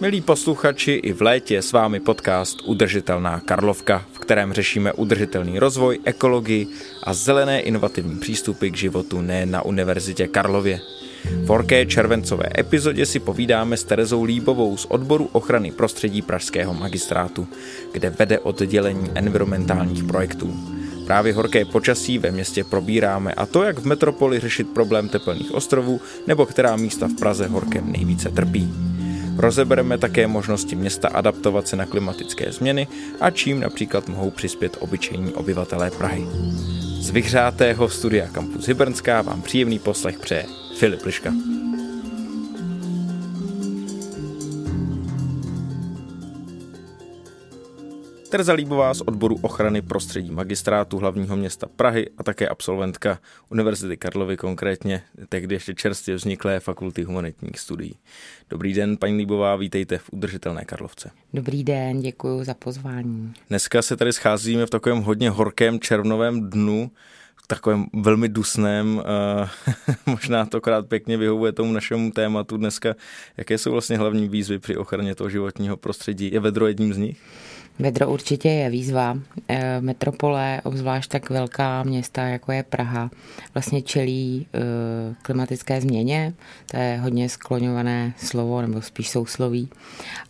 [0.00, 5.98] Milí posluchači, i v létě s vámi podcast Udržitelná Karlovka, v kterém řešíme udržitelný rozvoj,
[6.04, 6.66] ekologii
[7.02, 10.80] a zelené inovativní přístupy k životu ne na Univerzitě Karlově.
[11.24, 17.48] V horké červencové epizodě si povídáme s Terezou Líbovou z odboru ochrany prostředí Pražského magistrátu,
[17.92, 20.56] kde vede oddělení environmentálních projektů.
[21.06, 26.00] Právě horké počasí ve městě probíráme a to, jak v metropoli řešit problém tepelných ostrovů
[26.26, 28.89] nebo která místa v Praze horkem nejvíce trpí.
[29.36, 32.88] Rozebereme také možnosti města adaptovat se na klimatické změny
[33.20, 36.26] a čím například mohou přispět obyčejní obyvatelé Prahy.
[37.00, 40.46] Z vyhřátého studia Campus Hybernská vám příjemný poslech přeje
[40.78, 41.32] Filip Liška.
[48.30, 54.36] Terza Líbová z odboru ochrany prostředí magistrátu hlavního města Prahy a také absolventka Univerzity Karlovy,
[54.36, 57.96] konkrétně tehdy ještě čerstvě vzniklé fakulty humanitních studií.
[58.50, 61.10] Dobrý den, paní Líbová, vítejte v Udržitelné Karlovce.
[61.34, 63.32] Dobrý den, děkuji za pozvání.
[63.48, 66.90] Dneska se tady scházíme v takovém hodně horkém červnovém dnu,
[67.46, 69.02] takovém velmi dusném,
[70.06, 72.94] možná to krát pěkně vyhovuje tomu našemu tématu dneska.
[73.36, 76.30] Jaké jsou vlastně hlavní výzvy při ochraně toho životního prostředí?
[76.32, 77.20] Je vedro jedním z nich?
[77.80, 79.18] Vedro určitě je výzva.
[79.48, 83.10] Eh, metropole, obzvlášť tak velká města, jako je Praha,
[83.54, 84.60] vlastně čelí eh,
[85.22, 86.34] klimatické změně.
[86.70, 89.68] To je hodně skloňované slovo, nebo spíš sousloví.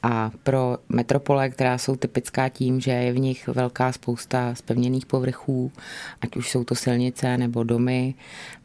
[0.02, 5.72] A pro metropole, která jsou typická tím, že je v nich velká spousta spevněných povrchů,
[6.20, 8.14] ať už jsou to silnice nebo domy,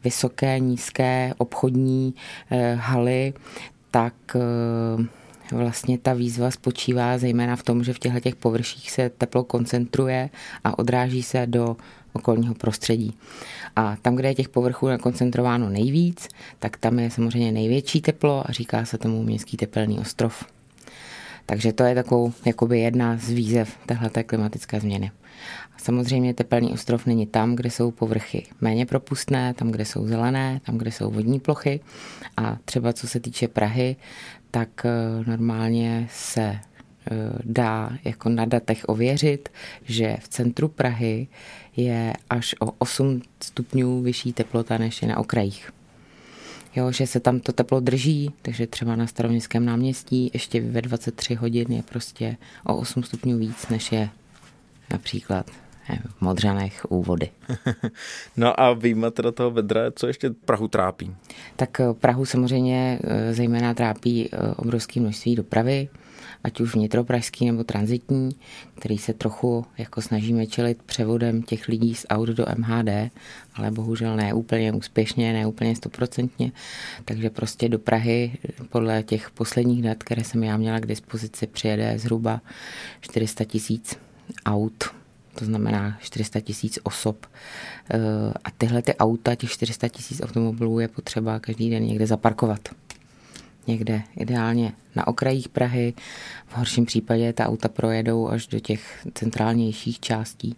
[0.04, 2.14] vysoké, nízké, obchodní
[2.50, 3.34] eh, haly,
[3.90, 4.14] tak
[5.52, 10.30] Vlastně ta výzva spočívá zejména v tom, že v těchto těch površích se teplo koncentruje
[10.64, 11.76] a odráží se do
[12.12, 13.14] okolního prostředí.
[13.76, 18.52] A tam, kde je těch povrchů nakoncentrováno nejvíc, tak tam je samozřejmě největší teplo a
[18.52, 20.55] říká se tomu městský tepelný ostrov.
[21.46, 25.10] Takže to je takovou jakoby jedna z výzev téhleté klimatické změny.
[25.76, 30.60] A samozřejmě tepelný ostrov není tam, kde jsou povrchy méně propustné, tam, kde jsou zelené,
[30.66, 31.80] tam, kde jsou vodní plochy.
[32.36, 33.96] A třeba co se týče Prahy,
[34.50, 34.90] tak eh,
[35.30, 36.58] normálně se eh,
[37.44, 39.48] dá jako na datech ověřit,
[39.84, 41.26] že v centru Prahy
[41.76, 45.75] je až o 8 stupňů vyšší teplota než je na okrajích.
[46.76, 51.34] Jo, že se tam to teplo drží, takže třeba na staroměstském náměstí ještě ve 23
[51.34, 54.08] hodin je prostě o 8 stupňů víc, než je
[54.90, 55.50] například
[56.18, 57.30] v Modřanech u vody.
[58.36, 61.14] no a výjima teda toho vedra, co ještě Prahu trápí?
[61.56, 65.88] Tak eh, Prahu samozřejmě eh, zejména trápí eh, obrovské množství dopravy,
[66.44, 68.30] ať už vnitropražský nebo transitní,
[68.74, 73.10] který se trochu jako snažíme čelit převodem těch lidí z aut do MHD,
[73.54, 76.52] ale bohužel ne úplně úspěšně, ne úplně stoprocentně.
[77.04, 78.38] Takže prostě do Prahy
[78.70, 82.40] podle těch posledních dat, které jsem já měla k dispozici, přijede zhruba
[83.00, 83.98] 400 tisíc
[84.46, 84.84] aut
[85.38, 87.26] to znamená 400 tisíc osob.
[87.90, 87.98] Eh,
[88.44, 92.68] a tyhle ty auta, těch 400 tisíc automobilů je potřeba každý den někde zaparkovat.
[93.66, 95.94] Někde ideálně na okrajích Prahy,
[96.46, 100.56] v horším případě ta auta projedou až do těch centrálnějších částí.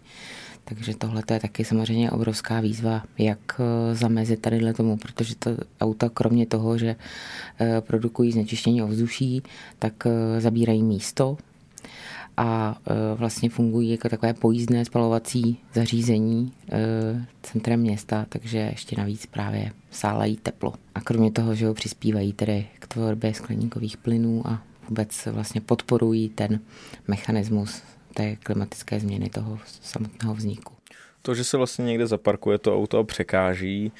[0.63, 5.51] Takže tohle je taky samozřejmě obrovská výzva, jak eh, zamezit tady tomu, protože to
[5.81, 6.95] auta kromě toho, že
[7.59, 9.43] eh, produkují znečištění ovzduší,
[9.79, 9.93] tak
[10.39, 11.37] zabírají místo
[12.39, 19.25] a e, vlastně fungují jako takové pojízdné spalovací zařízení e, centrem města, takže ještě navíc
[19.25, 20.73] právě sálají teplo.
[20.95, 26.29] A kromě toho, že ho přispívají tedy k tvorbě skleníkových plynů a vůbec vlastně podporují
[26.29, 26.59] ten
[27.07, 27.81] mechanismus
[28.13, 30.78] té klimatické změny toho samotného vzniku
[31.21, 33.91] to, že se vlastně někde zaparkuje to auto a překáží,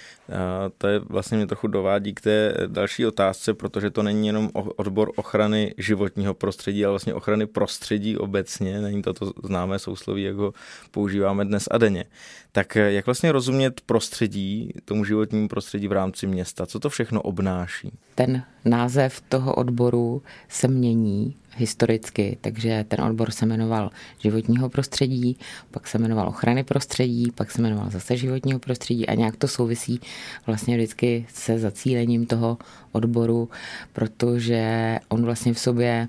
[0.78, 5.12] to je vlastně mě trochu dovádí k té další otázce, protože to není jenom odbor
[5.16, 10.53] ochrany životního prostředí, ale vlastně ochrany prostředí obecně, není to to známé sousloví, jak ho
[10.91, 12.06] používáme dnes a denně.
[12.52, 16.66] Tak jak vlastně rozumět prostředí, tomu životnímu prostředí v rámci města?
[16.66, 17.91] Co to všechno obnáší?
[18.16, 25.37] Ten název toho odboru se mění historicky, takže ten odbor se jmenoval životního prostředí,
[25.72, 29.99] pak se jmenoval ochrany prostředí, pak se jmenoval zase životního prostředí a nějak to souvisí
[30.47, 32.57] vlastně vždycky se zacílením toho
[32.91, 33.49] odboru,
[33.93, 36.07] protože on vlastně v sobě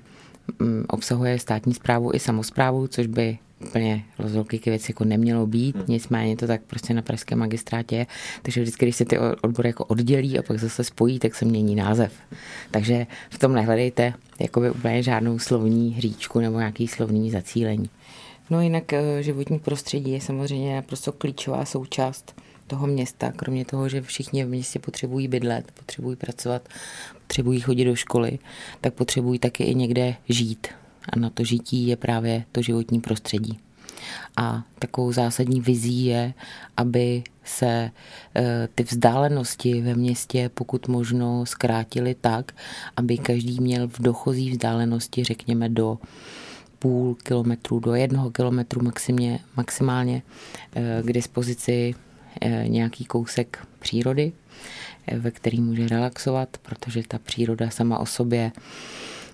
[0.59, 5.85] mm, obsahuje státní zprávu i samozprávu, což by úplně rozloky věci jako nemělo být, hmm.
[5.87, 8.07] nicméně to tak prostě na pražském magistrátě je,
[8.41, 11.75] takže vždycky, když se ty odbory jako oddělí a pak zase spojí, tak se mění
[11.75, 12.13] název.
[12.71, 17.89] Takže v tom nehledejte jakoby úplně žádnou slovní hříčku nebo nějaký slovní zacílení.
[18.49, 24.01] No jinak eh, životní prostředí je samozřejmě naprosto klíčová součást toho města, kromě toho, že
[24.01, 26.69] všichni v městě potřebují bydlet, potřebují pracovat,
[27.27, 28.39] potřebují chodit do školy,
[28.81, 30.67] tak potřebují taky i někde žít.
[31.09, 33.59] A na to žití je právě to životní prostředí.
[34.37, 36.33] A takovou zásadní vizí je,
[36.77, 37.91] aby se
[38.35, 42.51] e, ty vzdálenosti ve městě pokud možno zkrátily tak,
[42.97, 45.99] aby každý měl v dochozí vzdálenosti, řekněme, do
[46.79, 50.21] půl kilometru do jednoho kilometru maximálně, maximálně
[51.01, 51.95] k dispozici
[52.41, 54.31] e, nějaký kousek přírody,
[55.17, 58.51] ve který může relaxovat, protože ta příroda sama o sobě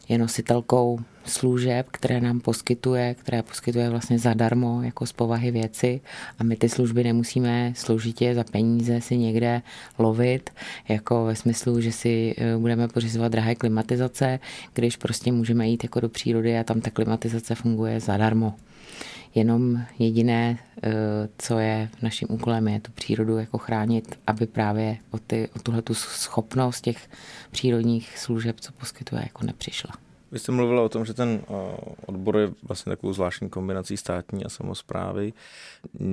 [0.09, 6.01] je nositelkou služeb, které nám poskytuje, které poskytuje vlastně zadarmo jako z povahy věci
[6.39, 9.61] a my ty služby nemusíme složitě za peníze si někde
[9.97, 10.49] lovit,
[10.89, 14.39] jako ve smyslu, že si eh, budeme pořizovat drahé klimatizace,
[14.73, 18.53] když prostě můžeme jít jako do přírody a tam ta klimatizace funguje zadarmo.
[19.35, 20.91] Jenom jediné, eh,
[21.37, 25.81] co je naším úkolem, je tu přírodu jako chránit, aby právě o, ty, o tuhle
[25.81, 27.09] tu schopnost těch
[27.51, 30.06] přírodních služeb, co poskytuje, jako nepřišla.
[30.31, 31.41] Vy jste mluvila o tom, že ten
[32.05, 35.33] odbor je vlastně takovou zvláštní kombinací státní a samozprávy.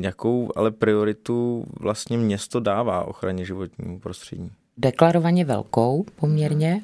[0.01, 4.53] Jakou ale prioritu vlastně město dává ochraně životního prostředí?
[4.77, 6.83] Deklarovaně velkou poměrně.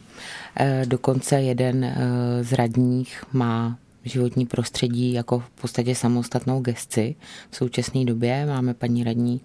[0.56, 1.96] E, dokonce jeden e,
[2.44, 7.14] z radních má životní prostředí jako v podstatě samostatnou gesci.
[7.50, 9.40] V současné době máme paní radní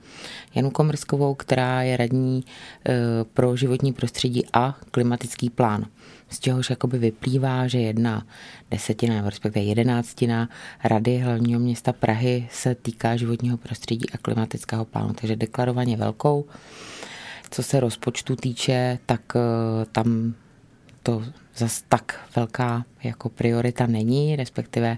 [0.55, 2.43] Janu Komrskovou, která je radní
[3.33, 5.85] pro životní prostředí a klimatický plán.
[6.35, 8.27] Z čehož jakoby vyplývá, že jedna
[8.71, 10.49] desetina, nebo respektive jedenáctina
[10.83, 16.45] rady hlavního města Prahy se týká životního prostředí a klimatického plánu, takže deklarovaně velkou.
[17.51, 19.39] Co se rozpočtu týče, tak e,
[19.85, 20.33] tam
[21.03, 21.23] to
[21.57, 24.97] zas tak velká jako priorita není, respektive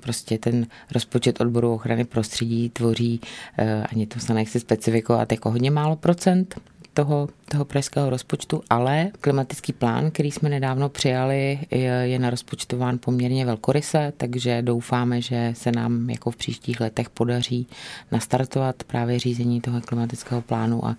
[0.00, 3.20] prostě ten rozpočet odboru ochrany prostředí tvoří,
[3.58, 6.54] eh, ani to se nechci specifikovat, jako hodně málo procent
[6.94, 13.46] toho, toho pražského rozpočtu, ale klimatický plán, který jsme nedávno přijali, je, je narozpočtován poměrně
[13.46, 17.66] velkoryse, takže doufáme, že se nám jako v příštích letech podaří
[18.12, 20.96] nastartovat právě řízení toho klimatického plánu a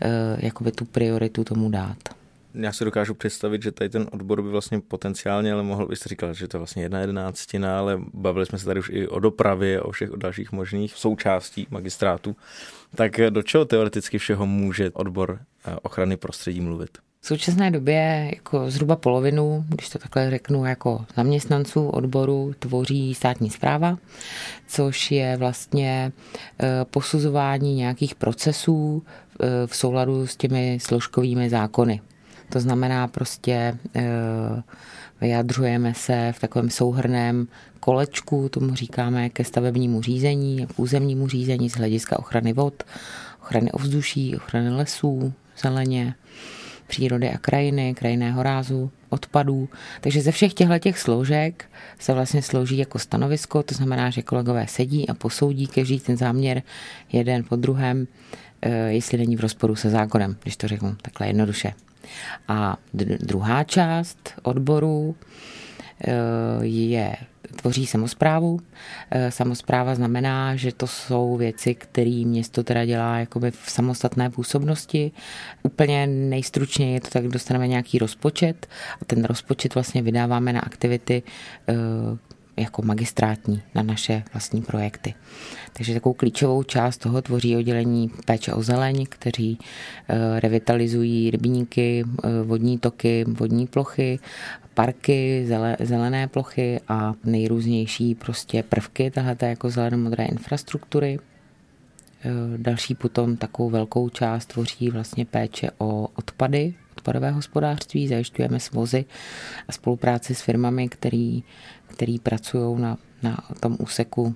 [0.00, 1.98] e, jakoby tu prioritu tomu dát
[2.56, 6.32] já si dokážu představit, že tady ten odbor by vlastně potenciálně, ale mohl byste říkat,
[6.32, 9.80] že to je vlastně jedna jedenáctina, ale bavili jsme se tady už i o dopravě,
[9.80, 12.36] o všech dalších možných součástí magistrátu.
[12.96, 16.98] Tak do čeho teoreticky všeho může odbor eh, ochrany prostředí mluvit?
[17.20, 23.50] V současné době jako zhruba polovinu, když to takhle řeknu, jako zaměstnanců odboru tvoří státní
[23.50, 23.98] zpráva,
[24.66, 26.12] což je vlastně
[26.60, 29.02] eh, posuzování nějakých procesů
[29.40, 32.00] eh, v souladu s těmi složkovými zákony.
[32.48, 34.02] To znamená prostě eh,
[35.20, 37.48] vyjadřujeme se v takovém souhrném
[37.80, 42.82] kolečku, tomu říkáme ke stavebnímu řízení, k územnímu řízení z hlediska ochrany vod,
[43.42, 45.32] ochrany ovzduší, ochrany lesů,
[45.62, 46.14] zeleně,
[46.86, 49.68] přírody a krajiny, krajinného rázu, odpadů.
[50.00, 51.64] Takže ze všech těchto těch složek
[51.98, 56.62] se vlastně složí jako stanovisko, to znamená, že kolegové sedí a posoudí každý ten záměr
[57.12, 58.06] jeden po druhém,
[58.62, 61.85] eh, jestli není v rozporu se zákonem, když to řeknu takhle jednoduše.
[62.48, 62.76] A
[63.20, 65.16] druhá část odboru
[66.00, 66.12] eh,
[66.62, 67.16] je
[67.56, 68.60] tvoří samozprávu.
[69.10, 75.12] Eh, samozpráva znamená, že to jsou věci, které město teda dělá jakoby v samostatné působnosti.
[75.62, 78.66] Úplně nejstručněji je to tak, dostaneme nějaký rozpočet
[79.02, 81.22] a ten rozpočet vlastně vydáváme na aktivity,
[81.68, 81.74] eh,
[82.56, 85.14] jako magistrátní na naše vlastní projekty.
[85.72, 89.58] Takže takovou klíčovou část toho tvoří oddělení péče o zeleň, kteří
[90.08, 94.18] eh, revitalizují rybníky, eh, vodní toky, vodní plochy,
[94.74, 95.46] parky,
[95.80, 101.18] zelené plochy a nejrůznější prostě prvky tahle jako zelenomodré infrastruktury.
[102.24, 109.04] Eh, další potom takovou velkou část tvoří vlastně péče o odpady, odpadové hospodářství, zajišťujeme svozy
[109.68, 111.42] a spolupráci s firmami, který,
[111.86, 114.34] který pracují na, na tom úseku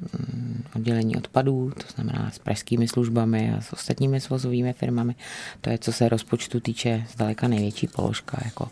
[0.00, 5.14] mm, oddělení odpadů, to znamená s pražskými službami a s ostatními svozovými firmami.
[5.60, 8.68] To je, co se rozpočtu týče, zdaleka největší položka, jako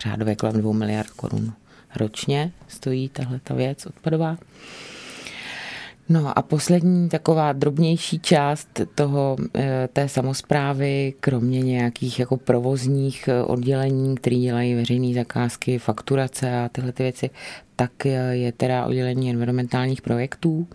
[0.00, 1.52] řádově kolem 2 miliard korun
[1.96, 4.36] ročně stojí tahle ta věc odpadová.
[6.10, 13.42] No a poslední taková drobnější část toho, eh, té samozprávy, kromě nějakých jako provozních eh,
[13.42, 17.30] oddělení, které dělají veřejné zakázky, fakturace a tyhle ty věci,
[17.76, 20.66] tak eh, je teda oddělení environmentálních projektů,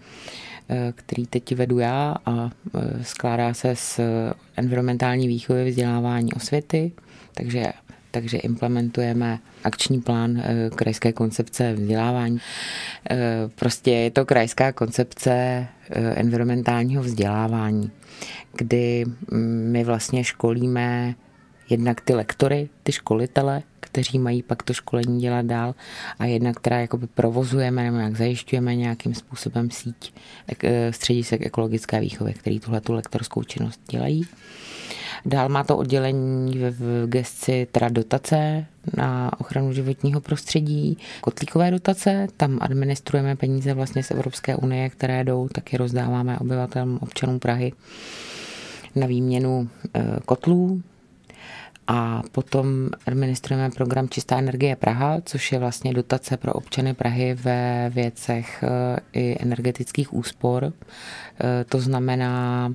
[0.95, 2.49] který teď vedu já a
[3.01, 3.99] skládá se z
[4.57, 6.91] environmentální výchovy, vzdělávání osvěty,
[7.33, 7.73] takže
[8.15, 12.39] takže implementujeme akční plán eh, krajské koncepce vzdělávání.
[13.11, 13.17] Eh,
[13.55, 15.67] prostě je to krajská koncepce eh,
[16.15, 17.91] environmentálního vzdělávání,
[18.53, 21.15] kdy mm, my vlastně školíme
[21.69, 25.75] jednak ty lektory, ty školitele, kteří mají pak to školení dělat dál
[26.19, 30.13] a jedna, která jakoby provozujeme nebo jak zajišťujeme nějakým způsobem síť
[30.91, 34.27] středisek ekologické výchovy, který tuhle tu lektorskou činnost dělají.
[35.25, 38.65] Dál má to oddělení v gesci teda dotace
[38.97, 45.47] na ochranu životního prostředí, kotlíkové dotace, tam administrujeme peníze vlastně z Evropské unie, které jdou,
[45.47, 47.73] taky rozdáváme obyvatelům, občanům Prahy
[48.95, 50.81] na výměnu eh, kotlů,
[51.87, 57.91] a potom administrujeme program Čistá energie Praha, což je vlastně dotace pro občany Prahy ve
[57.93, 60.63] věcech e, i energetických úspor.
[60.63, 62.73] E, to znamená,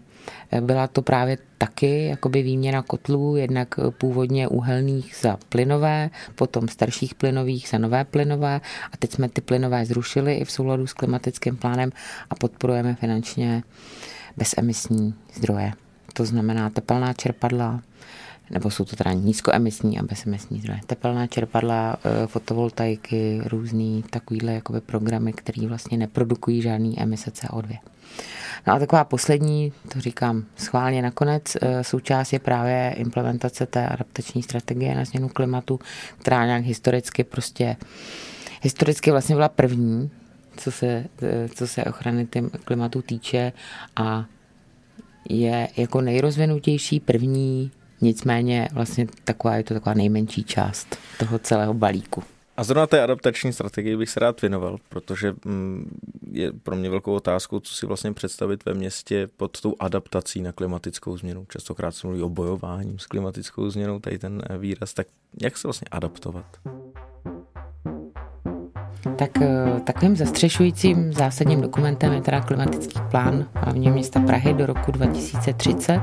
[0.50, 7.14] e, byla to právě taky jakoby výměna kotlů, jednak původně uhelných za plynové, potom starších
[7.14, 8.60] plynových za nové plynové
[8.92, 11.90] a teď jsme ty plynové zrušili i v souladu s klimatickým plánem
[12.30, 13.62] a podporujeme finančně
[14.36, 15.72] bezemisní zdroje.
[16.12, 17.80] To znamená tepelná čerpadla,
[18.50, 20.80] nebo jsou to teda nízkoemisní a bezemisní zdroje.
[20.86, 27.78] Tepelná čerpadla, e, fotovoltaiky, různý takovýhle jakoby programy, které vlastně neprodukují žádný emise CO2.
[28.66, 34.42] No a taková poslední, to říkám schválně nakonec, e, součást je právě implementace té adaptační
[34.42, 35.80] strategie na změnu klimatu,
[36.18, 37.76] která nějak historicky prostě,
[38.62, 40.10] historicky vlastně byla první,
[40.56, 40.86] co se,
[41.22, 42.28] e, co se ochrany
[42.64, 43.52] klimatu týče
[43.96, 44.24] a
[45.28, 52.22] je jako nejrozvinutější první Nicméně vlastně taková je to taková nejmenší část toho celého balíku.
[52.56, 56.00] A zrovna té adaptační strategii bych se rád věnoval, protože mm,
[56.32, 60.52] je pro mě velkou otázkou, co si vlastně představit ve městě pod tou adaptací na
[60.52, 61.46] klimatickou změnu.
[61.48, 64.94] Častokrát se mluví o bojování s klimatickou změnou, tady ten výraz.
[64.94, 65.06] Tak
[65.42, 66.46] jak se vlastně adaptovat?
[69.16, 74.92] Tak eh, takovým zastřešujícím zásadním dokumentem je teda klimatický plán hlavně města Prahy do roku
[74.92, 76.00] 2030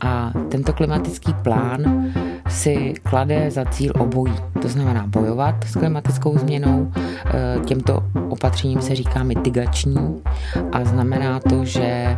[0.00, 2.12] a tento klimatický plán
[2.48, 4.34] si klade za cíl obojí.
[4.62, 6.92] To znamená bojovat s klimatickou změnou.
[6.96, 10.22] E, těmto opatřením se říká mitigační
[10.72, 12.16] a znamená to, že e,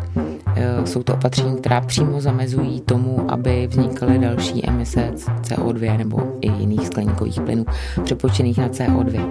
[0.87, 5.11] jsou to opatření, která přímo zamezují tomu, aby vznikaly další emise
[5.43, 7.65] CO2 nebo i jiných skleníkových plynů
[8.05, 9.29] přepočených na CO2.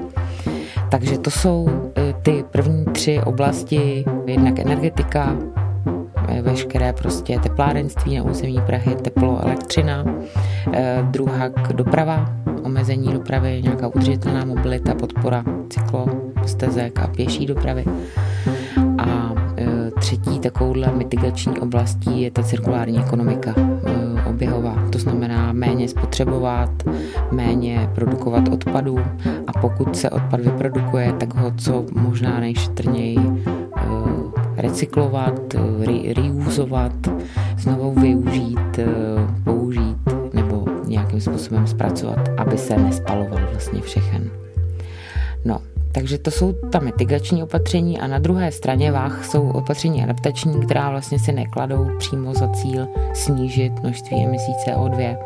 [0.89, 5.37] Takže to jsou e, ty první tři oblasti, jednak energetika,
[6.41, 10.05] veškeré prostě teplárenství na území Prahy, teplo, elektřina,
[10.73, 12.33] eh, druhak doprava,
[12.63, 16.05] omezení dopravy, nějaká udržitelná mobilita, podpora cyklo,
[16.45, 17.85] stezek a pěší dopravy.
[18.97, 24.75] A eh, třetí takovouhle mitigační oblastí je ta cirkulární ekonomika eh, oběhová.
[24.89, 26.69] To znamená méně spotřebovat,
[27.31, 28.99] méně produkovat odpadů
[29.47, 33.19] a pokud se odpad vyprodukuje, tak ho co možná nejšetrněji
[34.61, 36.13] recyklovat, re-
[37.57, 38.85] znovu využít, eh,
[39.43, 39.97] použít
[40.33, 44.31] nebo nějakým způsobem zpracovat, aby se nespaloval vlastně všechen.
[45.45, 50.65] No, takže to jsou ta mitigační opatření a na druhé straně váh jsou opatření adaptační,
[50.65, 55.17] která vlastně si nekladou přímo za cíl snížit množství emisí CO2,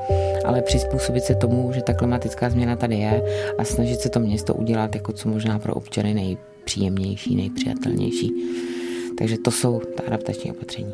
[0.45, 3.23] ale přizpůsobit se tomu, že ta klimatická změna tady je
[3.57, 8.31] a snažit se to město udělat jako co možná pro občany nejpříjemnější, nejpřijatelnější.
[9.17, 10.93] Takže to jsou ta adaptační opatření.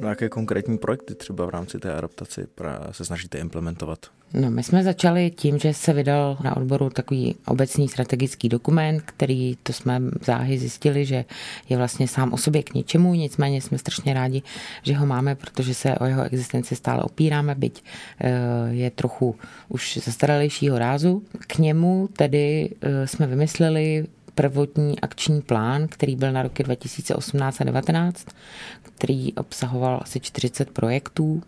[0.00, 2.46] No jaké konkrétní projekty třeba v rámci té adaptace
[2.90, 3.98] se snažíte implementovat?
[4.34, 9.56] No, my jsme začali tím, že se vydal na odboru takový obecný strategický dokument, který
[9.62, 11.24] to jsme záhy zjistili, že
[11.68, 14.42] je vlastně sám o sobě k něčemu, nicméně jsme strašně rádi,
[14.82, 17.84] že ho máme, protože se o jeho existenci stále opíráme, byť
[18.20, 18.30] eh,
[18.70, 19.36] je trochu
[19.68, 21.22] už zastaralejšího rázu.
[21.46, 24.06] K němu tedy eh, jsme vymysleli
[24.38, 28.26] prvotní akční plán, který byl na roky 2018 a 2019,
[28.82, 31.42] který obsahoval asi 40 projektů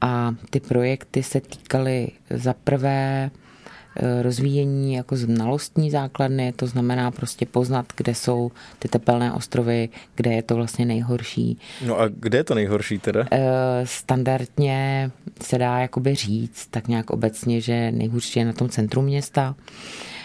[0.00, 7.46] a ty projekty se týkaly za prvé eh, rozvíjení jako znalostní základny, to znamená prostě
[7.46, 11.58] poznat, kde jsou ty tepelné ostrovy, kde je to vlastně nejhorší.
[11.86, 13.24] No a kde je to nejhorší teda?
[13.32, 13.40] Eh,
[13.84, 15.10] standardně
[15.42, 19.54] se dá jakoby říct, tak nějak obecně, že nejhorší je na tom centru města.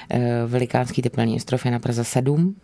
[0.09, 2.55] Eh, velikánský teplný ostrov je na Praze 7,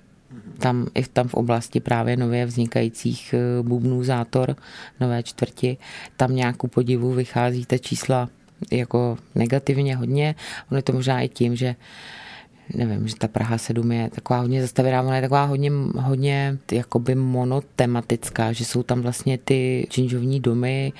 [0.59, 4.55] tam i tam v oblasti právě nově vznikajících eh, bubnů zátor,
[4.99, 5.77] nové čtvrti,
[6.17, 8.29] tam nějakou podivu vychází ta čísla
[8.71, 10.35] jako negativně hodně.
[10.71, 11.75] Ono je to možná i tím, že
[12.75, 17.15] nevím, že ta Praha 7 je taková hodně zastavená, ona je taková hodně, hodně jakoby
[17.15, 20.93] monotematická, že jsou tam vlastně ty činžovní domy,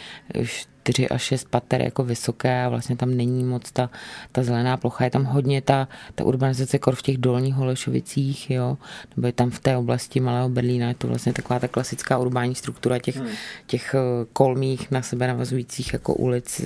[0.93, 3.89] 4 až 6 pater jako vysoké a vlastně tam není moc ta,
[4.31, 5.03] ta zelená plocha.
[5.03, 8.77] Je tam hodně ta, ta urbanizace kor v těch dolních Holešovicích, jo,
[9.15, 12.55] nebo je tam v té oblasti Malého Berlína, je to vlastně taková ta klasická urbání
[12.55, 13.29] struktura těch, hmm.
[13.67, 16.61] těch eh, kolmých na sebe navazujících jako ulic,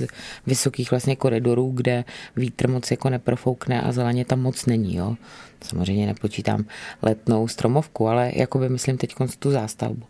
[0.48, 2.04] vysokých vlastně koridorů, kde
[2.36, 5.16] vítr moc jako neprofoukne a zeleně tam moc není, jo.
[5.64, 6.66] Samozřejmě nepočítám
[7.02, 10.06] letnou stromovku, ale jakoby myslím teď tu zástavbu.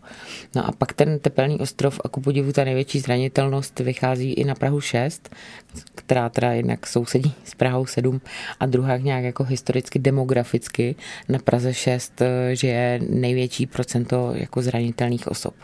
[0.54, 4.54] No a pak ten tepelný ostrov a ku podivu ta největší zranitelnost vychází i na
[4.54, 5.34] Prahu 6,
[5.94, 8.20] která teda jednak sousedí s Prahou 7
[8.60, 10.96] a druhá nějak jako historicky demograficky
[11.28, 15.54] na Praze 6, že je největší procento jako zranitelných osob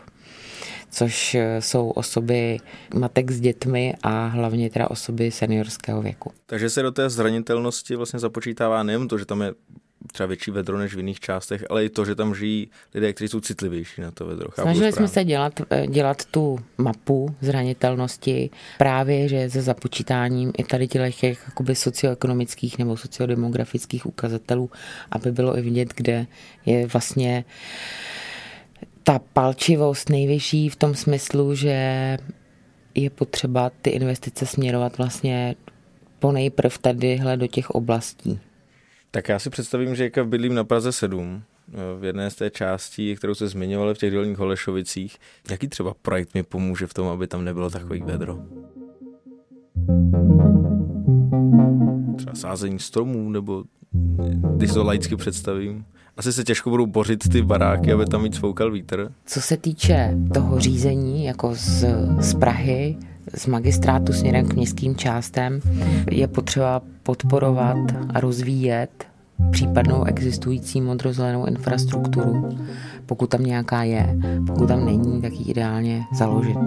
[0.93, 2.57] což jsou osoby
[2.95, 6.31] matek s dětmi a hlavně teda osoby seniorského věku.
[6.45, 9.53] Takže se do té zranitelnosti vlastně započítává nejen to, že tam je
[10.13, 13.27] třeba větší vedro než v jiných částech, ale i to, že tam žijí lidé, kteří
[13.27, 14.51] jsou citlivější na to vedro.
[14.51, 20.63] Chápu Snažili jsme se dělat, eh, dělat tu mapu zranitelnosti právě, že se započítáním i
[20.63, 24.69] tady těch jakoby socioekonomických nebo sociodemografických ukazatelů,
[25.11, 26.25] aby bylo i vidět, kde
[26.65, 27.45] je vlastně
[29.03, 32.17] ta palčivost nejvyšší v tom smyslu, že
[32.95, 35.55] je potřeba ty investice směrovat vlastně
[36.19, 38.39] po nejprv tadyhle do těch oblastí.
[39.11, 42.49] Tak já si představím, že jak bydlím na Praze 7, eh, v jedné z té
[42.49, 45.17] části, kterou se zmiňovali v těch dolních Holešovicích.
[45.51, 48.39] Jaký třeba projekt mi pomůže v tom, aby tam nebylo takový vedro?
[52.17, 53.63] Třeba sázení stromů, nebo
[54.55, 55.85] když to laicky představím.
[56.17, 59.11] Asi se těžko budou bořit ty baráky, aby tam víc foukal vítr.
[59.25, 61.85] Co se týče toho řízení, jako z,
[62.19, 62.97] z Prahy,
[63.35, 65.59] z magistrátu směrem k městským částem,
[66.11, 67.77] je potřeba podporovat
[68.13, 69.05] a rozvíjet
[69.51, 72.49] případnou existující modrozelenou infrastrukturu,
[73.05, 74.17] pokud tam nějaká je.
[74.47, 76.57] Pokud tam není, tak ji ideálně založit.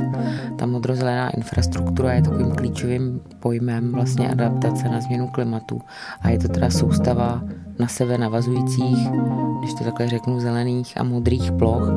[0.58, 5.80] Ta modrozelená infrastruktura je takovým klíčovým pojmem vlastně adaptace na změnu klimatu
[6.20, 7.42] a je to teda soustava
[7.78, 9.08] na sebe navazujících,
[9.58, 11.90] když to takhle řeknu, zelených a modrých ploch.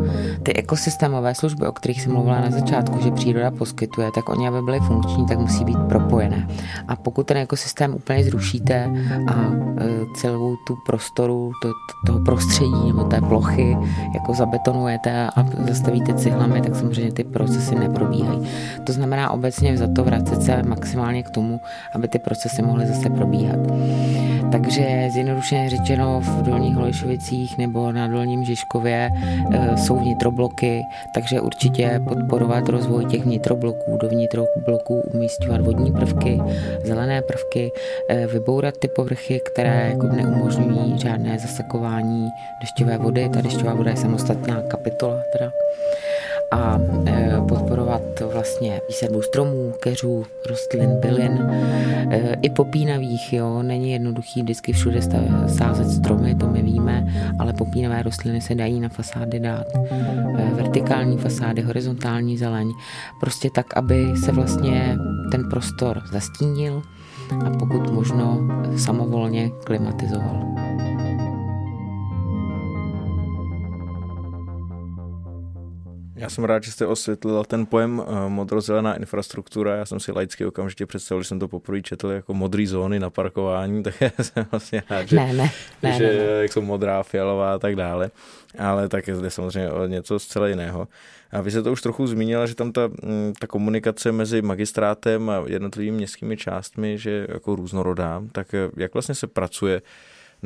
[0.43, 4.62] Ty ekosystémové služby, o kterých jsem mluvila na začátku, že příroda poskytuje, tak oni, aby
[4.62, 6.48] byly funkční, tak musí být propojené.
[6.87, 8.92] A pokud ten ekosystém úplně zrušíte
[9.27, 11.72] a e, celou tu prostoru, to,
[12.05, 13.77] toho prostředí nebo té plochy
[14.13, 18.48] jako zabetonujete a zastavíte cihlami, tak samozřejmě ty procesy neprobíhají.
[18.83, 21.59] To znamená obecně za to vracet se maximálně k tomu,
[21.96, 23.59] aby ty procesy mohly zase probíhat.
[24.51, 29.12] Takže zjednodušeně řečeno v Dolních Holešovicích nebo na Dolním Žižkově
[29.53, 30.81] e, jsou vnitrobloky,
[31.14, 36.42] takže určitě podporovat rozvoj těch vnitrobloků, do vnitrobloků umístěvat vodní prvky,
[36.83, 37.72] zelené prvky,
[38.10, 42.27] e, vybourat ty povrchy, které jako neumožňují žádné zasakování
[42.62, 43.29] dešťové vody.
[43.29, 45.51] Ta dešťová voda je samostatná kapitola teda
[46.51, 48.01] a e, podporovat
[48.33, 51.31] vlastně výsadbu stromů, keřů, rostlin, bylin,
[52.12, 55.00] e, i popínavých, jo, není jednoduchý vždycky všude
[55.48, 57.07] sázet stromy, to my víme,
[57.40, 62.72] ale popínavé rostliny se dají na fasády dát, e, vertikální fasády, horizontální zeleň,
[63.20, 64.98] prostě tak, aby se vlastně
[65.31, 66.81] ten prostor zastínil
[67.46, 70.44] a pokud možno samovolně klimatizoval.
[76.18, 79.75] Já jsem rád, že jste osvětlil ten pojem uh, modrozelená infrastruktura.
[79.75, 83.10] Já jsem si laicky okamžitě představil, že jsem to poprvé četl jako modrý zóny na
[83.10, 85.51] parkování, tak jsem vlastně rád, že, ne, ne,
[85.84, 86.24] ne, že ne, ne.
[86.24, 88.12] jak jsou modrá, fialová a tak dále.
[88.60, 90.88] Ale tak je zde samozřejmě o něco zcela jiného.
[91.32, 95.30] A vy se to už trochu zmínila, že tam ta, mm, ta komunikace mezi magistrátem
[95.30, 99.82] a jednotlivými městskými částmi, že jako různorodá, tak eh, jak vlastně se pracuje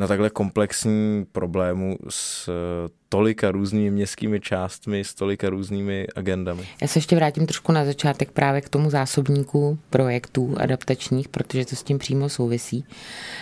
[0.02, 6.68] na takhle komplexní problému s eh, tolika různými městskými částmi, s tolika různými agendami.
[6.82, 11.76] Já se ještě vrátím trošku na začátek právě k tomu zásobníku projektů adaptačních, protože to
[11.76, 12.86] s tím přímo souvisí.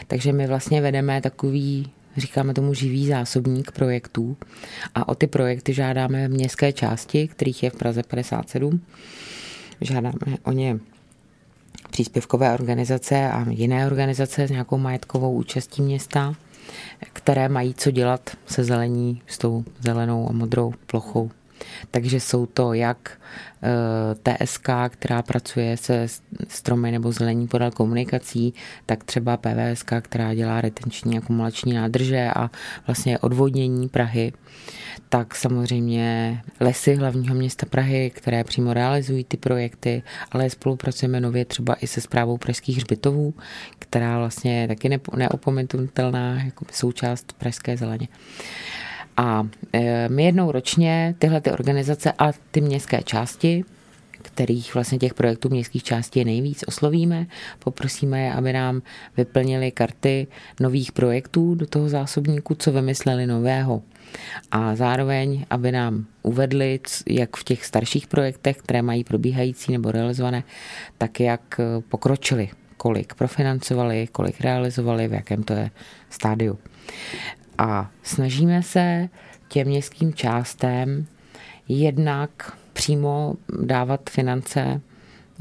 [0.08, 4.38] Takže my vlastně vedeme takový říkáme tomu živý zásobník projektů
[4.96, 8.82] a o ty projekty žádáme městské části, kterých je v Praze 57.
[9.82, 10.80] Žádáme o ně
[11.92, 16.36] příspěvkové organizace a jiné organizace s nějakou majetkovou účastí města,
[17.14, 21.32] které mají co dělat se zelení, s tou zelenou a modrou plochou.
[21.92, 23.12] Takže jsou to jak
[23.64, 26.08] eh, TSK, která pracuje se
[26.48, 28.54] stromy nebo zelení podél komunikací,
[28.86, 32.50] tak třeba PVSK, která dělá retenční akumulační nádrže a
[32.88, 34.34] vlastně odvodnění Prahy
[35.10, 41.74] tak samozřejmě lesy hlavního města Prahy, které přímo realizují ty projekty, ale spolupracujeme nově třeba
[41.74, 43.34] i se zprávou pražských hřbitovů,
[43.80, 48.08] která vlastně je taky neopomenutelná jako součást pražské zeleně.
[49.20, 53.64] A e, my jednou ročně tyhle ty organizace a ty městské části
[54.22, 57.28] kterých vlastně těch projektů městských částí nejvíc, oslovíme,
[57.60, 58.82] poprosíme je, aby nám
[59.18, 60.28] vyplnili karty
[60.60, 63.82] nových projektů do toho zásobníku, co vymysleli nového.
[64.52, 66.80] A zároveň, aby nám uvedli,
[67.10, 70.44] jak v těch starších projektech, které mají probíhající nebo realizované,
[70.98, 75.72] tak jak pokročili, kolik profinancovali, kolik realizovali, v jakém to je
[76.10, 76.60] stádiu.
[77.60, 79.10] A snažíme se
[79.48, 81.06] těm městským částem
[81.68, 84.82] jednak přímo dávat finance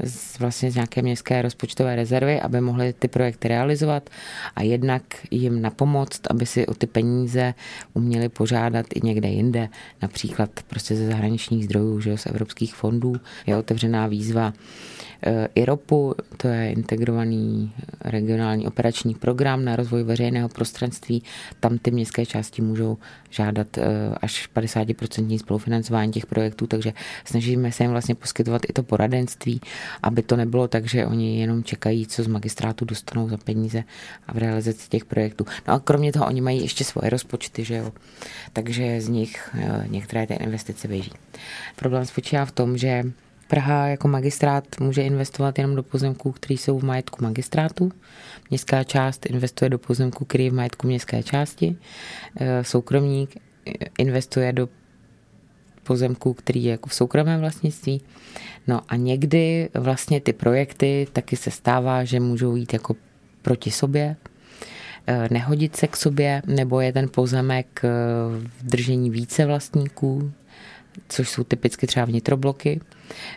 [0.03, 4.09] z, vlastně z nějaké městské rozpočtové rezervy, aby mohli ty projekty realizovat
[4.55, 7.53] a jednak jim napomoct, aby si o ty peníze
[7.93, 9.69] uměli požádat i někde jinde,
[10.01, 13.15] například prostě ze zahraničních zdrojů, že jo, z evropských fondů.
[13.47, 14.53] Je otevřená výzva
[15.55, 21.23] IROPu, to je integrovaný regionální operační program na rozvoj veřejného prostranství.
[21.59, 22.97] Tam ty městské části můžou
[23.29, 23.83] žádat eh,
[24.21, 26.93] až 50% spolufinancování těch projektů, takže
[27.25, 29.61] snažíme se jim vlastně poskytovat i to poradenství,
[30.03, 33.83] aby to nebylo tak, že oni jenom čekají, co z magistrátu dostanou za peníze
[34.27, 35.45] a v realizaci těch projektů.
[35.67, 37.91] No a kromě toho oni mají ještě svoje rozpočty, že jo,
[38.53, 41.11] takže z nich eh, některé ty investice běží.
[41.75, 43.03] Problém spočívá v tom, že
[43.49, 47.91] Praha jako magistrát může investovat jenom do pozemků, které jsou v majetku magistrátu.
[48.49, 51.75] Městská část investuje do pozemků, který je v majetku městské části.
[52.35, 53.35] E, soukromník
[53.97, 54.69] investuje do
[55.83, 58.01] pozemků, který je jako v soukromém vlastnictví.
[58.67, 62.95] No a někdy vlastně ty projekty taky se stává, že můžou jít jako
[63.41, 64.15] proti sobě,
[65.07, 67.81] e, nehodit se k sobě, nebo je ten pozemek
[68.43, 70.31] v držení více vlastníků,
[71.07, 72.81] což jsou typicky třeba vnitrobloky,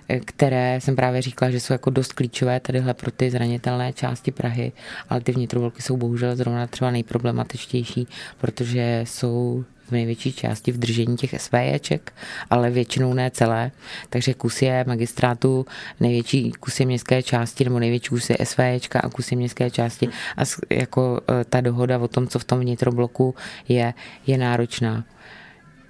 [0.09, 4.31] eh, které jsem právě říkala, že jsou jako dost klíčové tadyhle pro ty zranitelné části
[4.31, 4.73] Prahy,
[5.09, 11.17] ale ty vnitrobloky jsou bohužel zrovna třeba nejproblematičtější, protože jsou v největší části v držení
[11.17, 12.12] těch SVJček,
[12.51, 13.71] ale většinou ne celé.
[14.11, 15.67] Takže kus je magistrátu,
[16.01, 20.09] největší kus je městské části, nebo největší kus je SVJčka a kus je městské části.
[20.37, 23.35] A jako eh, ta dohoda o tom, co v tom vnitrobloku
[23.69, 23.95] je,
[24.27, 25.05] je náročná.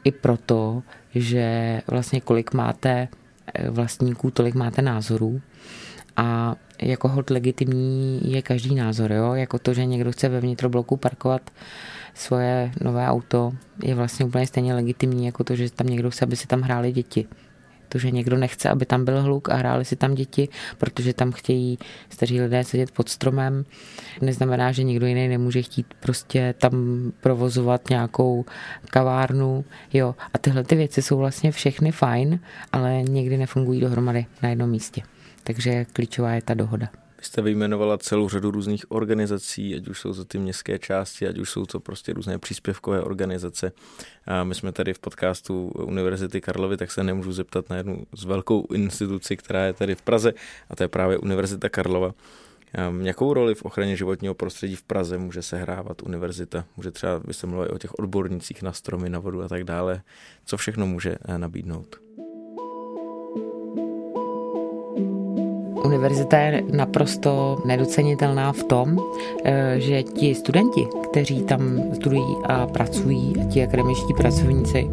[0.04, 0.82] I proto,
[1.14, 3.08] že vlastně kolik máte
[3.54, 5.40] eh, vlastníků, tolik máte názorů
[6.16, 9.34] a jako hod legitimní je každý názor, jo?
[9.34, 11.50] jako to, že někdo chce ve vnitrobloku parkovat
[12.14, 16.36] svoje nové auto, je vlastně úplně stejně legitimní, jako to, že tam někdo chce, aby
[16.36, 17.28] si tam hráli děti
[17.92, 21.32] to, že někdo nechce, aby tam byl hluk a hráli si tam děti, protože tam
[21.32, 21.78] chtějí
[22.08, 23.64] staří lidé sedět pod stromem.
[24.20, 26.72] Neznamená, že někdo jiný nemůže chtít prostě tam
[27.20, 28.44] provozovat nějakou
[28.90, 29.64] kavárnu.
[29.92, 32.40] Jo, a tyhle ty věci jsou vlastně všechny fajn,
[32.72, 35.02] ale někdy nefungují dohromady na jednom místě.
[35.44, 37.01] Takže klíčová je ta dohoda.
[37.22, 41.38] Vy jste vyjmenovala celou řadu různých organizací, ať už jsou to ty městské části, ať
[41.38, 43.72] už jsou to prostě různé příspěvkové organizace.
[44.26, 48.24] A my jsme tady v podcastu Univerzity Karlovy, tak se nemůžu zeptat na jednu z
[48.24, 50.32] velkou instituci, která je tady v Praze,
[50.70, 52.14] a to je právě Univerzita Karlova.
[53.02, 56.64] Jakou roli v ochraně životního prostředí v Praze může sehrávat univerzita?
[56.76, 60.02] Může třeba, vy jste mluvili o těch odbornících na stromy, na vodu a tak dále.
[60.44, 62.01] Co všechno může eh, nabídnout?
[65.84, 68.88] Univerzita je naprosto nedocenitelná v tom,
[69.42, 74.90] eh, že ti studenti, kteří tam studují a pracují, ti akademičtí pracovníci,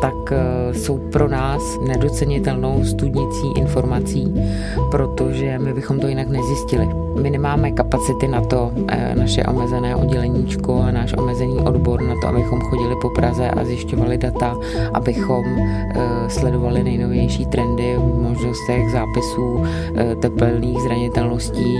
[0.00, 4.34] tak eh, jsou pro nás nedocenitelnou studnicí informací,
[4.90, 6.88] protože my bychom to jinak nezjistili.
[7.22, 12.28] My nemáme kapacity na to, eh, naše omezené odděleníčko a náš omezený odbor na to,
[12.28, 14.56] abychom chodili po Praze a zjišťovali data,
[14.94, 15.44] abychom
[16.28, 19.60] sledovali nejnovější trendy v možnostech zápisů
[20.32, 21.76] tepelných zranitelností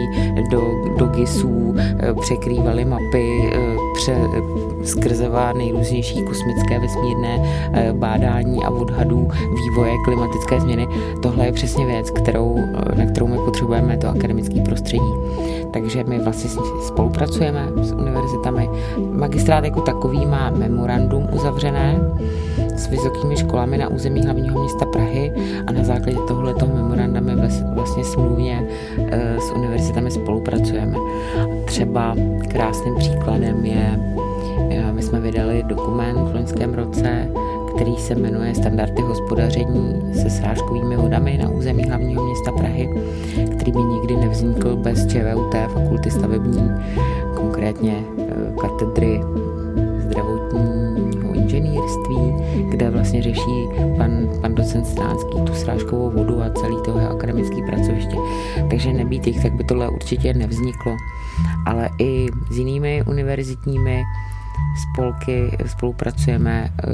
[0.51, 0.63] do,
[0.99, 4.17] do GISů, eh, překrývaly mapy, eh, pře,
[4.85, 7.43] skrzevá nejrůznější kosmické vesmírné
[7.73, 10.89] eh, bádání a odhadů vývoje klimatické změny.
[11.23, 12.59] Tohle je přesně věc, kterou,
[12.97, 15.13] na kterou my potřebujeme to akademické prostředí.
[15.73, 16.51] Takže my vlastně
[16.87, 18.69] spolupracujeme s univerzitami.
[19.13, 22.01] Magistrát jako takový má memorandum uzavřené
[22.77, 25.33] s vysokými školami na území hlavního města Prahy
[25.67, 27.35] a na základě tohoto memoranda my
[27.75, 28.69] vlastně smluvně
[28.99, 30.99] eh, s univerzitami spolupracujeme.
[31.65, 32.17] Třeba
[32.49, 34.22] krásným příkladem je, eh,
[34.93, 37.29] my jsme vydali dokument v loňském roce,
[37.75, 42.89] který se jmenuje Standardy hospodaření se srážkovými vodami na území hlavního města Prahy,
[43.57, 46.71] který by nikdy nevznikl bez ČVUT, fakulty stavební,
[47.35, 49.21] konkrétně eh, katedry
[49.99, 52.35] zdravotního inženýrství,
[52.69, 58.17] kde vlastně řeší pan, pan docent Stránský tu srážkovou vodu a celý toho akademický pracoviště.
[58.71, 60.97] Takže nebýt jich, tak by tohle určitě nevzniklo.
[61.67, 64.03] Ale i s jinými univerzitními
[64.83, 66.93] spolky, spolupracujeme eh,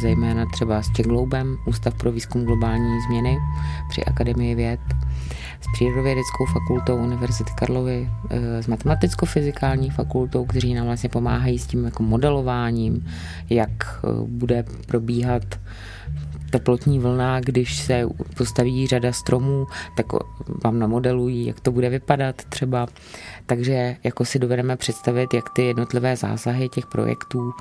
[0.00, 3.38] zejména třeba s Čegloubem, Ústav pro výzkum globální změny
[3.88, 4.80] při Akademii věd,
[5.60, 11.84] s Přírodovědeckou fakultou Univerzity Karlovy, eh, s Matematicko-fyzikální fakultou, kteří nám vlastně pomáhají s tím
[11.84, 13.06] jako modelováním,
[13.50, 15.42] jak bude probíhat
[16.52, 18.04] teplotní vlna, když se
[18.36, 19.66] postaví řada stromů,
[19.96, 20.06] tak
[20.64, 22.86] vám namodelují, jak to bude vypadat třeba.
[23.46, 27.52] Takže jako si dovedeme představit, jak ty jednotlivé zásahy těch projektů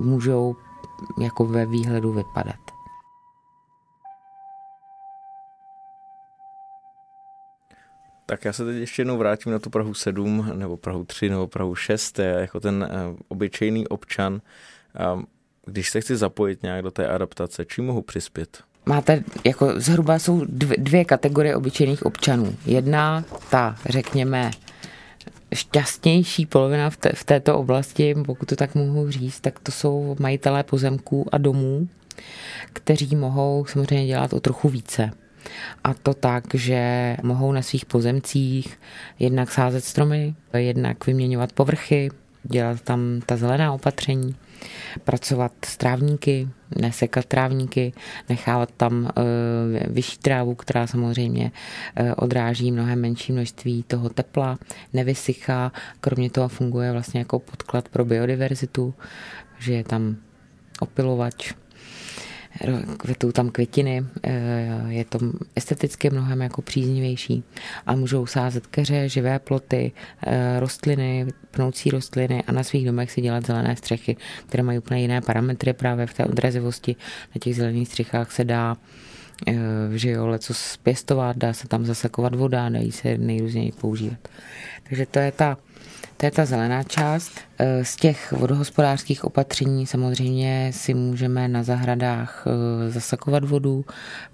[0.00, 0.56] můžou
[1.20, 2.56] jako ve výhledu vypadat.
[8.26, 11.46] Tak já se teď ještě jednou vrátím na tu Prahu 7, nebo Prahu 3, nebo
[11.46, 14.40] Prahu 6, jako ten eh, obyčejný občan.
[15.66, 18.62] Když se chci zapojit nějak do té adaptace, čím mohu přispět?
[18.86, 22.56] Máte, jako zhruba jsou dvě, dvě kategorie obyčejných občanů.
[22.66, 24.50] Jedna, ta, řekněme,
[25.56, 30.16] šťastnější polovina v, te, v této oblasti, pokud to tak mohu říct, tak to jsou
[30.18, 31.88] majitelé pozemků a domů,
[32.72, 35.10] kteří mohou samozřejmě dělat o trochu více.
[35.84, 38.78] A to tak, že mohou na svých pozemcích
[39.18, 42.10] jednak sázet stromy, jednak vyměňovat povrchy,
[42.48, 44.34] dělat tam ta zelená opatření,
[45.04, 47.92] pracovat s trávníky, nesekat trávníky,
[48.28, 49.10] nechávat tam e,
[49.90, 51.52] vyšší trávu, která samozřejmě
[51.96, 54.58] e, odráží mnohem menší množství toho tepla,
[54.92, 58.94] nevysychá, kromě toho funguje vlastně jako podklad pro biodiverzitu,
[59.58, 60.16] že je tam
[60.80, 61.54] opilovač,
[62.96, 65.18] kvetou tam květiny, eh, je to
[65.56, 67.44] esteticky mnohem jako příznivější
[67.86, 69.92] a můžou sázet keře, živé ploty,
[70.26, 74.16] eh, rostliny, pnoucí rostliny a na svých domech si dělat zelené střechy,
[74.46, 76.96] které mají úplně jiné parametry právě v té odrazivosti.
[77.34, 78.76] Na těch zelených střechách se dá
[79.46, 79.54] eh,
[79.94, 84.18] že jo, co zpěstovat, dá se tam zasakovat voda, dají se nejrůzněji používat.
[84.88, 85.56] Takže to je ta
[86.16, 87.32] to je ta zelená část.
[87.58, 93.84] Eh, z těch vodohospodářských opatření samozřejmě si můžeme na zahradách eh, zasakovat vodu,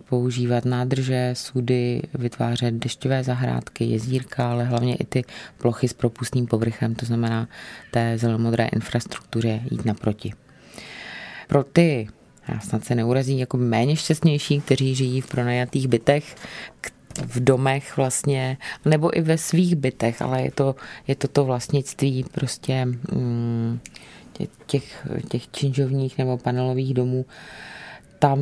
[0.09, 5.25] používat nádrže, sudy, vytvářet dešťové zahrádky, jezírka, ale hlavně i ty
[5.59, 7.49] plochy s propustným povrchem, to znamená
[7.91, 10.33] té zelenomodré infrastruktuře jít naproti.
[11.49, 12.09] Pro ty
[12.49, 16.35] já snad se neurazí jako méně šťastnější, kteří žijí v pronajatých bytech,
[17.23, 20.75] v domech vlastně, nebo i ve svých bytech, ale je to,
[21.07, 23.81] je to to vlastnictví prostě mm,
[24.67, 27.27] těch, těch činžovních nebo panelových domů,
[28.19, 28.39] tam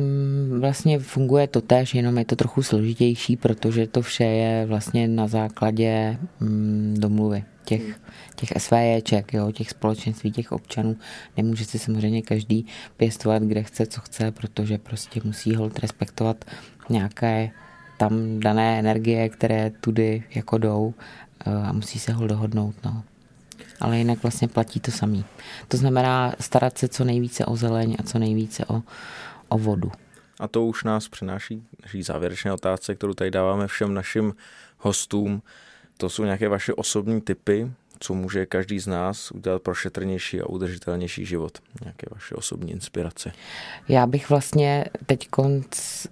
[0.59, 5.27] vlastně funguje to tež, jenom je to trochu složitější, protože to vše je vlastně na
[5.27, 7.99] základě mm, domluvy těch,
[8.35, 10.97] těch SVJček, jo, těch společenství, těch občanů.
[11.37, 12.65] Nemůže si samozřejmě každý
[12.97, 16.45] pěstovat, kde chce, co chce, protože prostě musí hold respektovat
[16.89, 17.51] nějaké
[18.01, 20.93] tam dané energie, které tudy jako jdou
[21.45, 22.75] eh, a musí se ho dohodnout.
[22.85, 23.03] No.
[23.79, 25.25] Ale jinak vlastně platí to samý.
[25.67, 28.81] To znamená starat se co nejvíce o zeleň a co nejvíce o,
[29.49, 29.91] o vodu.
[30.39, 34.33] A to už nás přináší naší závěrečné otázce, kterou tady dáváme všem našim
[34.77, 35.41] hostům.
[35.97, 40.45] To jsou nějaké vaše osobní typy, co může každý z nás udělat pro šetrnější a
[40.45, 41.59] udržitelnější život?
[41.81, 43.31] Nějaké vaše osobní inspirace?
[43.87, 45.27] Já bych vlastně teď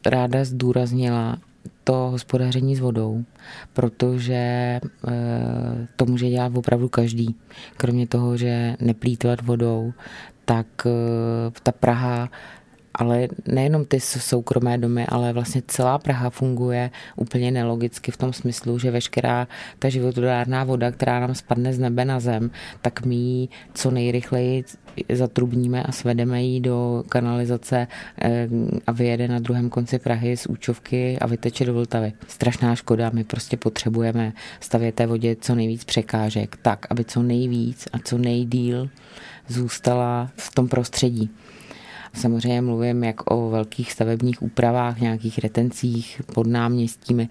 [0.05, 1.37] ráda zdůraznila,
[1.83, 3.23] to hospodaření s vodou,
[3.73, 7.35] protože eh, to může dělat opravdu každý.
[7.77, 9.93] Kromě toho, že neplýtvat vodou,
[10.45, 12.29] tak eh, ta Praha
[12.93, 18.79] ale nejenom ty soukromé domy, ale vlastně celá Praha funguje úplně nelogicky v tom smyslu,
[18.79, 19.47] že veškerá
[19.79, 24.63] ta životodárná voda, která nám spadne z nebe na zem, tak my ji co nejrychleji
[25.13, 27.87] zatrubníme a svedeme ji do kanalizace
[28.21, 28.47] eh,
[28.87, 32.13] a vyjede na druhém konci Prahy z Účovky a vyteče do Vltavy.
[32.27, 37.87] Strašná škoda, my prostě potřebujeme stavět té vodě co nejvíc překážek, tak, aby co nejvíc
[37.93, 38.89] a co nejdíl
[39.47, 41.29] zůstala v tom prostředí.
[42.13, 47.29] Samozřejmě mluvím jak o velkých stavebních úpravách, nějakých retencích pod náměstími,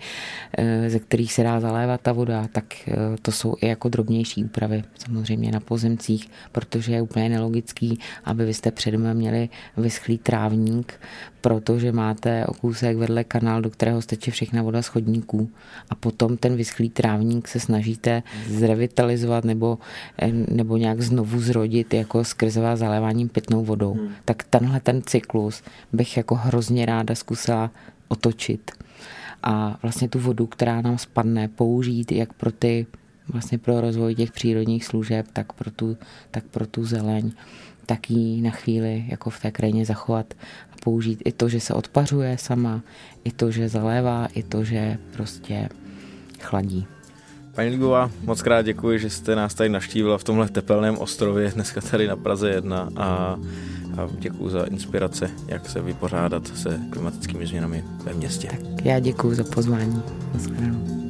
[0.58, 4.44] eh, ze kterých se dá zalévat ta voda, tak eh, to jsou i jako drobnější
[4.44, 11.00] úpravy samozřejmě na pozemcích, protože je úplně nelogický, aby vy jste před měli vyschlý trávník,
[11.40, 15.50] protože máte o kousek vedle kanál, do kterého steče všechna voda z chodníků
[15.90, 19.78] a potom ten vyschlý trávník se snažíte zrevitalizovat nebo,
[20.18, 23.92] eh, nebo nějak znovu zrodit jako skrze zaléváním pitnou vodou.
[23.92, 24.08] Hmm.
[24.24, 27.70] Tak tenhle ten cyklus bych jako hrozně ráda zkusila
[28.09, 28.70] otočit
[29.42, 32.87] a vlastně tu vodu, která nám spadne, použít jak pro ty
[33.28, 35.96] vlastně pro rozvoj těch přírodních služeb, tak pro tu,
[36.31, 37.33] tak pro tu zeleň
[37.87, 40.35] tak ji na chvíli jako v té krajině zachovat
[40.72, 42.83] a použít i to, že se odpařuje sama,
[43.24, 45.68] i to, že zalévá, i to, že prostě
[46.40, 46.87] chladí.
[47.54, 51.81] Paní Libová, moc krát děkuji, že jste nás tady naštívila v tomhle tepelném ostrově, dneska
[51.81, 53.37] tady na Praze 1 a,
[53.98, 58.48] a děkuji za inspirace, jak se vypořádat se klimatickými změnami ve městě.
[58.48, 60.02] Tak já děkuji za pozvání.
[60.34, 61.08] Naschledanou.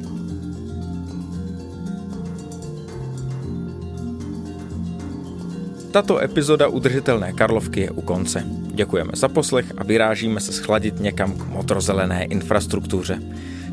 [5.91, 8.43] Tato epizoda udržitelné Karlovky je u konce.
[8.73, 13.19] Děkujeme za poslech a vyrážíme se schladit někam k motrozelené infrastruktuře.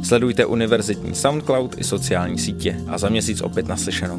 [0.03, 4.19] Sledujte univerzitní Soundcloud i sociální sítě a za měsíc opět naslyšenou.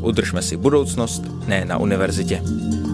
[0.00, 2.42] Udržme si budoucnost, ne na univerzitě.
[2.44, 2.93] thank you